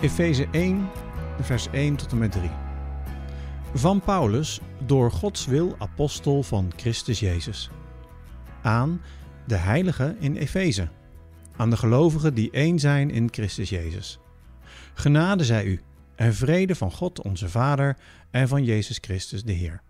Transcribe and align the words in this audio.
Efeze 0.00 0.48
1, 0.50 0.88
vers 1.40 1.68
1 1.70 1.96
tot 1.96 2.12
en 2.12 2.18
met 2.18 2.32
3. 2.32 2.50
Van 3.74 4.00
Paulus, 4.00 4.60
door 4.86 5.10
Gods 5.10 5.46
wil 5.46 5.74
apostel 5.78 6.42
van 6.42 6.72
Christus 6.76 7.20
Jezus. 7.20 7.70
Aan 8.62 9.02
de 9.46 9.56
heiligen 9.56 10.16
in 10.20 10.36
Efeze. 10.36 10.88
Aan 11.56 11.70
de 11.70 11.76
gelovigen 11.76 12.34
die 12.34 12.50
één 12.50 12.78
zijn 12.78 13.10
in 13.10 13.28
Christus 13.30 13.68
Jezus. 13.68 14.18
Genade 14.94 15.44
zij 15.44 15.64
u 15.64 15.80
en 16.14 16.34
vrede 16.34 16.74
van 16.74 16.92
God 16.92 17.22
onze 17.22 17.48
Vader 17.48 17.96
en 18.30 18.48
van 18.48 18.64
Jezus 18.64 18.98
Christus 19.00 19.44
de 19.44 19.52
Heer. 19.52 19.82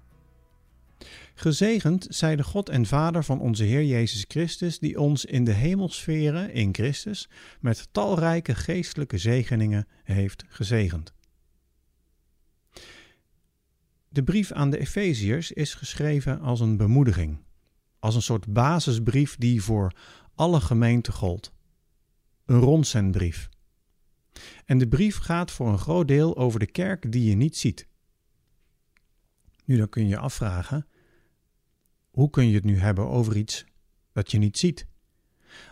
Gezegend 1.34 2.06
zij 2.08 2.36
de 2.36 2.42
God 2.42 2.68
en 2.68 2.86
Vader 2.86 3.24
van 3.24 3.40
onze 3.40 3.64
Heer 3.64 3.84
Jezus 3.84 4.24
Christus, 4.28 4.78
die 4.78 5.00
ons 5.00 5.24
in 5.24 5.44
de 5.44 5.52
hemelsferen 5.52 6.52
in 6.52 6.74
Christus 6.74 7.28
met 7.60 7.88
talrijke 7.92 8.54
geestelijke 8.54 9.18
zegeningen 9.18 9.88
heeft 10.02 10.44
gezegend. 10.48 11.12
De 14.08 14.22
brief 14.22 14.52
aan 14.52 14.70
de 14.70 14.78
Efeziërs 14.78 15.52
is 15.52 15.74
geschreven 15.74 16.40
als 16.40 16.60
een 16.60 16.76
bemoediging, 16.76 17.38
als 17.98 18.14
een 18.14 18.22
soort 18.22 18.52
basisbrief 18.52 19.36
die 19.36 19.62
voor 19.62 19.92
alle 20.34 20.60
gemeenten 20.60 21.12
gold. 21.12 21.52
Een 22.44 22.58
rondzendbrief. 22.58 23.48
En 24.64 24.78
de 24.78 24.88
brief 24.88 25.16
gaat 25.16 25.50
voor 25.50 25.68
een 25.68 25.78
groot 25.78 26.08
deel 26.08 26.36
over 26.36 26.58
de 26.58 26.66
kerk 26.66 27.12
die 27.12 27.28
je 27.28 27.34
niet 27.34 27.56
ziet. 27.56 27.88
Nu 29.64 29.76
dan 29.76 29.88
kun 29.88 30.02
je 30.02 30.08
je 30.08 30.18
afvragen, 30.18 30.86
hoe 32.20 32.30
kun 32.30 32.48
je 32.48 32.54
het 32.54 32.64
nu 32.64 32.78
hebben 32.78 33.08
over 33.08 33.36
iets 33.36 33.64
dat 34.12 34.30
je 34.30 34.38
niet 34.38 34.58
ziet? 34.58 34.86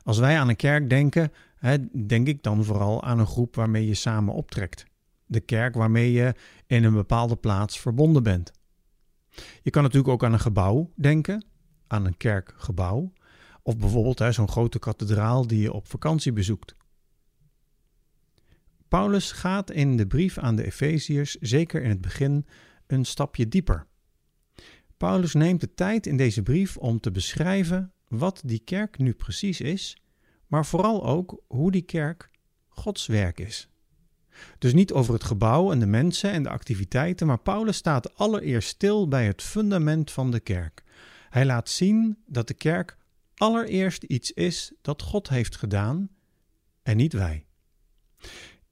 Als 0.02 0.18
wij 0.18 0.38
aan 0.38 0.48
een 0.48 0.56
kerk 0.56 0.90
denken, 0.90 1.32
hè, 1.56 1.76
denk 2.06 2.26
ik 2.26 2.42
dan 2.42 2.64
vooral 2.64 3.02
aan 3.02 3.18
een 3.18 3.26
groep 3.26 3.54
waarmee 3.54 3.86
je 3.86 3.94
samen 3.94 4.34
optrekt. 4.34 4.86
De 5.26 5.40
kerk 5.40 5.74
waarmee 5.74 6.12
je 6.12 6.34
in 6.66 6.84
een 6.84 6.92
bepaalde 6.92 7.36
plaats 7.36 7.80
verbonden 7.80 8.22
bent. 8.22 8.52
Je 9.62 9.70
kan 9.70 9.82
natuurlijk 9.82 10.12
ook 10.12 10.24
aan 10.24 10.32
een 10.32 10.40
gebouw 10.40 10.92
denken, 10.96 11.46
aan 11.86 12.04
een 12.04 12.16
kerkgebouw. 12.16 13.12
Of 13.62 13.76
bijvoorbeeld 13.76 14.34
zo'n 14.34 14.48
grote 14.48 14.78
kathedraal 14.78 15.46
die 15.46 15.60
je 15.60 15.72
op 15.72 15.86
vakantie 15.86 16.32
bezoekt. 16.32 16.76
Paulus 18.88 19.32
gaat 19.32 19.70
in 19.70 19.96
de 19.96 20.06
brief 20.06 20.38
aan 20.38 20.56
de 20.56 20.64
Efeziërs, 20.64 21.34
zeker 21.34 21.82
in 21.82 21.88
het 21.88 22.00
begin, 22.00 22.46
een 22.86 23.04
stapje 23.04 23.48
dieper. 23.48 23.87
Paulus 24.98 25.34
neemt 25.34 25.60
de 25.60 25.74
tijd 25.74 26.06
in 26.06 26.16
deze 26.16 26.42
brief 26.42 26.76
om 26.76 27.00
te 27.00 27.10
beschrijven 27.10 27.92
wat 28.08 28.42
die 28.44 28.58
kerk 28.58 28.98
nu 28.98 29.12
precies 29.12 29.60
is, 29.60 29.96
maar 30.46 30.66
vooral 30.66 31.06
ook 31.06 31.42
hoe 31.46 31.70
die 31.70 31.82
kerk 31.82 32.30
Gods 32.68 33.06
werk 33.06 33.40
is. 33.40 33.68
Dus 34.58 34.72
niet 34.72 34.92
over 34.92 35.14
het 35.14 35.24
gebouw 35.24 35.72
en 35.72 35.78
de 35.78 35.86
mensen 35.86 36.30
en 36.30 36.42
de 36.42 36.48
activiteiten, 36.48 37.26
maar 37.26 37.38
Paulus 37.38 37.76
staat 37.76 38.14
allereerst 38.14 38.68
stil 38.68 39.08
bij 39.08 39.26
het 39.26 39.42
fundament 39.42 40.10
van 40.10 40.30
de 40.30 40.40
kerk. 40.40 40.84
Hij 41.28 41.46
laat 41.46 41.68
zien 41.68 42.18
dat 42.26 42.48
de 42.48 42.54
kerk 42.54 42.96
allereerst 43.34 44.02
iets 44.02 44.32
is 44.32 44.72
dat 44.82 45.02
God 45.02 45.28
heeft 45.28 45.56
gedaan 45.56 46.08
en 46.82 46.96
niet 46.96 47.12
wij. 47.12 47.46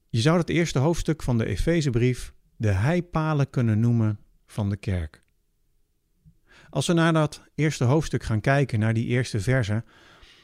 Je 0.08 0.20
zou 0.20 0.38
het 0.38 0.48
eerste 0.48 0.78
hoofdstuk 0.78 1.22
van 1.22 1.38
de 1.38 1.46
Efezebrief 1.46 2.34
de 2.56 2.70
heipalen 2.70 3.50
kunnen 3.50 3.80
noemen 3.80 4.18
van 4.46 4.70
de 4.70 4.76
kerk. 4.76 5.24
Als 6.76 6.86
we 6.86 6.92
naar 6.92 7.12
dat 7.12 7.42
eerste 7.54 7.84
hoofdstuk 7.84 8.22
gaan 8.22 8.40
kijken, 8.40 8.78
naar 8.78 8.94
die 8.94 9.06
eerste 9.06 9.40
verse, 9.40 9.84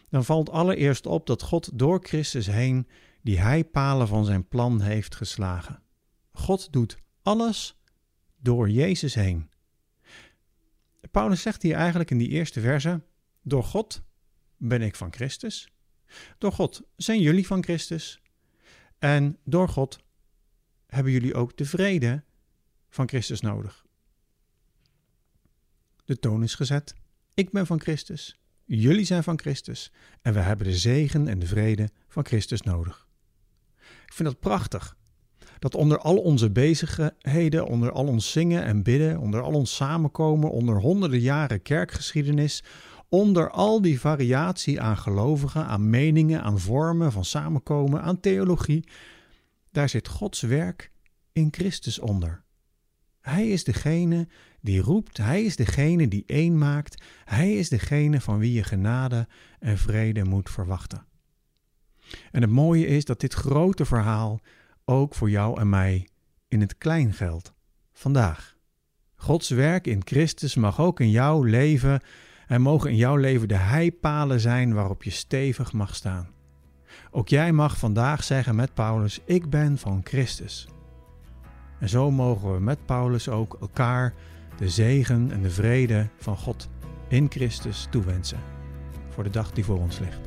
dan 0.08 0.25
valt 0.25 0.50
allereerst 0.50 1.06
op 1.06 1.27
dat 1.27 1.42
God 1.42 1.78
door 1.78 2.00
Christus 2.02 2.47
heen 2.47 2.88
die 3.22 3.41
heipalen 3.41 4.08
van 4.08 4.25
zijn 4.25 4.48
plan 4.48 4.80
heeft 4.80 5.14
geslagen. 5.14 5.83
God 6.33 6.72
doet 6.72 6.98
alles 7.22 7.80
door 8.36 8.70
Jezus 8.70 9.14
heen. 9.14 9.50
Paulus 11.10 11.43
zegt 11.43 11.62
hier 11.62 11.75
eigenlijk 11.75 12.10
in 12.10 12.19
die 12.19 12.28
eerste 12.28 12.60
verse: 12.60 13.03
Door 13.43 13.64
God 13.64 14.03
ben 14.56 14.82
ik 14.82 14.97
van 14.97 15.12
Christus. 15.12 15.69
Door 16.38 16.53
God 16.53 16.82
zijn 16.97 17.20
jullie 17.20 17.47
van 17.47 17.62
Christus. 17.62 18.20
En 18.99 19.38
door 19.44 19.69
God 19.69 19.99
hebben 20.87 21.12
jullie 21.12 21.34
ook 21.34 21.56
de 21.56 21.64
vrede 21.64 22.25
van 22.88 23.09
Christus 23.09 23.41
nodig. 23.41 23.84
De 26.12 26.19
toon 26.19 26.43
is 26.43 26.55
gezet. 26.55 26.95
Ik 27.34 27.50
ben 27.50 27.67
van 27.67 27.81
Christus. 27.81 28.41
Jullie 28.65 29.05
zijn 29.05 29.23
van 29.23 29.39
Christus. 29.39 29.93
En 30.23 30.33
we 30.33 30.41
hebben 30.41 30.67
de 30.67 30.77
zegen 30.77 31.28
en 31.28 31.39
de 31.39 31.47
vrede 31.47 31.89
van 32.09 32.25
Christus 32.25 32.62
nodig. 32.62 33.06
Ik 34.06 34.12
vind 34.12 34.28
dat 34.28 34.41
prachtig. 34.41 34.97
Dat 35.59 35.75
onder 35.75 35.99
al 35.99 36.17
onze 36.17 36.50
bezigheden, 36.50 37.67
onder 37.67 37.93
al 37.93 38.06
ons 38.06 38.31
zingen 38.31 38.65
en 38.65 38.83
bidden, 38.83 39.19
onder 39.19 39.43
al 39.43 39.53
ons 39.53 39.75
samenkomen, 39.75 40.50
onder 40.50 40.81
honderden 40.81 41.21
jaren 41.21 41.62
kerkgeschiedenis, 41.62 42.65
onder 43.09 43.50
al 43.50 43.83
die 43.83 44.00
variatie 44.00 44.81
aan 44.81 44.97
gelovigen, 44.97 45.67
aan 45.67 45.91
meningen, 45.91 46.43
aan 46.43 46.61
vormen 46.61 47.12
van 47.12 47.25
samenkomen, 47.25 48.03
aan 48.03 48.21
theologie, 48.21 48.89
daar 49.71 49.89
zit 49.89 50.09
Gods 50.09 50.41
werk 50.41 50.91
in 51.33 51.49
Christus 51.50 51.99
onder. 51.99 52.43
Hij 53.22 53.49
is 53.49 53.65
degene 53.65 54.28
die 54.60 54.81
roept, 54.81 55.16
hij 55.16 55.43
is 55.43 55.56
degene 55.56 56.09
die 56.09 56.25
één 56.27 56.59
maakt, 56.59 57.03
hij 57.25 57.55
is 57.55 57.69
degene 57.69 58.21
van 58.21 58.38
wie 58.38 58.53
je 58.53 58.62
genade 58.62 59.28
en 59.59 59.78
vrede 59.78 60.25
moet 60.25 60.50
verwachten. 60.50 61.06
En 62.31 62.41
het 62.41 62.50
mooie 62.50 62.87
is 62.87 63.05
dat 63.05 63.21
dit 63.21 63.34
grote 63.34 63.84
verhaal 63.84 64.41
ook 64.84 65.15
voor 65.15 65.31
jou 65.31 65.61
en 65.61 65.69
mij 65.69 66.09
in 66.49 66.61
het 66.61 66.78
klein 66.78 67.12
geldt, 67.12 67.53
vandaag. 67.93 68.56
Gods 69.15 69.49
werk 69.50 69.87
in 69.87 70.03
Christus 70.05 70.55
mag 70.55 70.81
ook 70.81 71.00
in 71.00 71.11
jouw 71.11 71.43
leven 71.43 72.00
en 72.47 72.62
mogen 72.62 72.91
in 72.91 72.97
jouw 72.97 73.16
leven 73.16 73.49
de 73.49 73.55
heipalen 73.55 74.41
zijn 74.41 74.75
waarop 74.75 75.03
je 75.03 75.11
stevig 75.11 75.72
mag 75.72 75.94
staan. 75.94 76.28
Ook 77.11 77.28
jij 77.28 77.53
mag 77.53 77.78
vandaag 77.78 78.25
zeggen 78.25 78.55
met 78.55 78.75
Paulus: 78.75 79.21
Ik 79.25 79.50
ben 79.50 79.78
van 79.78 80.00
Christus. 80.05 80.69
En 81.82 81.88
zo 81.88 82.10
mogen 82.10 82.53
we 82.53 82.60
met 82.60 82.87
Paulus 82.87 83.28
ook 83.28 83.56
elkaar 83.60 84.15
de 84.59 84.69
zegen 84.69 85.31
en 85.32 85.43
de 85.43 85.50
vrede 85.50 86.09
van 86.16 86.37
God 86.37 86.69
in 87.09 87.26
Christus 87.31 87.87
toewensen 87.91 88.38
voor 89.09 89.25
de 89.25 89.31
dag 89.31 89.53
die 89.53 89.65
voor 89.65 89.78
ons 89.78 89.98
ligt. 89.98 90.20